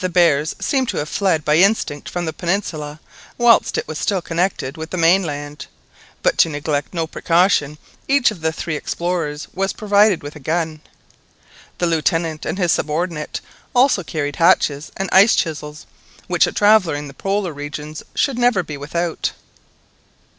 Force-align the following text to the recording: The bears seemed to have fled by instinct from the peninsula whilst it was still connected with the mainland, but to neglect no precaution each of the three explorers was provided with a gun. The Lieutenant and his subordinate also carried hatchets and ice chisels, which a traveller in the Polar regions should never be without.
The 0.00 0.10
bears 0.10 0.54
seemed 0.60 0.90
to 0.90 0.98
have 0.98 1.08
fled 1.08 1.46
by 1.46 1.56
instinct 1.56 2.06
from 2.10 2.26
the 2.26 2.34
peninsula 2.34 3.00
whilst 3.38 3.78
it 3.78 3.88
was 3.88 3.96
still 3.98 4.20
connected 4.20 4.76
with 4.76 4.90
the 4.90 4.98
mainland, 4.98 5.64
but 6.22 6.36
to 6.40 6.50
neglect 6.50 6.92
no 6.92 7.06
precaution 7.06 7.78
each 8.06 8.30
of 8.30 8.42
the 8.42 8.52
three 8.52 8.76
explorers 8.76 9.48
was 9.54 9.72
provided 9.72 10.22
with 10.22 10.36
a 10.36 10.40
gun. 10.40 10.82
The 11.78 11.86
Lieutenant 11.86 12.44
and 12.44 12.58
his 12.58 12.72
subordinate 12.72 13.40
also 13.74 14.02
carried 14.04 14.36
hatchets 14.36 14.90
and 14.94 15.08
ice 15.10 15.34
chisels, 15.34 15.86
which 16.26 16.46
a 16.46 16.52
traveller 16.52 16.94
in 16.94 17.08
the 17.08 17.14
Polar 17.14 17.54
regions 17.54 18.02
should 18.14 18.36
never 18.38 18.62
be 18.62 18.76
without. 18.76 19.32